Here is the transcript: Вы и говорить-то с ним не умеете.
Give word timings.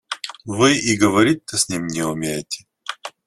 Вы 0.45 0.77
и 0.79 0.97
говорить-то 0.97 1.59
с 1.59 1.69
ним 1.69 1.85
не 1.85 2.01
умеете. 2.01 2.65